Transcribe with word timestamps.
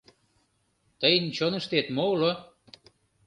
Тыйын 0.99 1.25
чоныштет 1.37 1.87
мо 1.95 2.03
уло? 2.13 2.31